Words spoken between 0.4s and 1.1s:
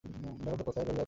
দেখো তো কোথায় লইয়া যাই।